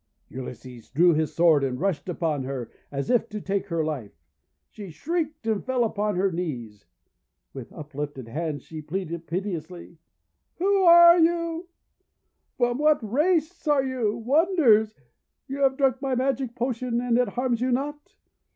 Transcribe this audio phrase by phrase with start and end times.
[0.29, 4.17] Ulysses drew his sword and rushed upon her, as if to take her life.
[4.71, 6.87] She shrieked and fell upon her knees.
[7.53, 9.99] With uplifted hands she pleaded piteously:—
[10.39, 11.69] * Who are you?
[12.57, 14.17] From what great race are you?
[14.17, 14.95] Wonders!
[15.47, 18.15] You have drunk my magic potion, and it harms you not!